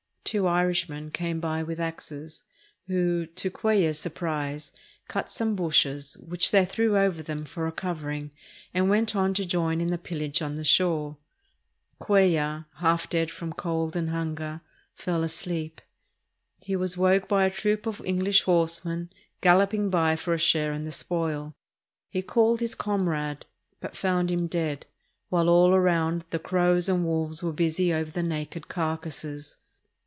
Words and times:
Two 0.23 0.47
Irishmen 0.47 1.11
came 1.11 1.41
by 1.41 1.61
with 1.61 1.77
axes, 1.77 2.43
who, 2.87 3.25
to 3.25 3.49
Cuel 3.49 3.81
lar's 3.81 3.99
surprise, 3.99 4.71
cut 5.09 5.29
some 5.29 5.57
bushes, 5.57 6.15
which 6.19 6.51
they 6.51 6.63
threw 6.63 6.95
over 6.97 7.21
them 7.21 7.43
for 7.43 7.67
a 7.67 7.71
covering, 7.73 8.31
and 8.73 8.89
went 8.89 9.13
on 9.13 9.33
to 9.33 9.45
join 9.45 9.81
in 9.81 9.89
the 9.89 9.97
pillage 9.97 10.41
on 10.41 10.55
the 10.55 10.63
shore. 10.63 11.17
Cuellar, 11.99 12.63
half 12.75 13.09
dead 13.09 13.29
from 13.29 13.51
cold 13.51 13.93
and 13.97 14.09
hunger, 14.11 14.61
fell 14.93 15.21
asleep. 15.23 15.81
He 16.61 16.77
was 16.77 16.95
woke 16.95 17.27
by 17.27 17.43
a 17.43 17.51
troop 17.51 17.85
of 17.85 18.01
English 18.05 18.43
horse 18.43 18.85
men 18.85 19.09
galloping 19.41 19.89
by 19.89 20.15
for 20.15 20.33
a 20.33 20.37
share 20.39 20.71
in 20.71 20.83
the 20.83 20.93
spoil. 20.93 21.55
He 22.09 22.21
called 22.21 22.61
his 22.61 22.75
comrade, 22.75 23.45
but 23.81 23.97
found 23.97 24.31
him 24.31 24.47
dead, 24.47 24.85
while 25.27 25.49
all 25.49 25.77
round 25.77 26.23
the 26.29 26.39
crows 26.39 26.87
and 26.87 27.03
wolves 27.05 27.43
were 27.43 27.51
busy 27.51 27.93
over 27.93 28.11
the 28.11 28.23
naked 28.23 28.69
carcasses. 28.69 29.57